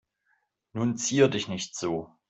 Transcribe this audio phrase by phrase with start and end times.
[0.73, 2.11] Nun zier dich nicht so.